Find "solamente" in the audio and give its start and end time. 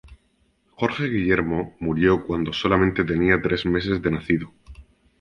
2.53-3.03